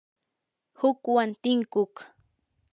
[0.79, 1.95] hukwan tinkuq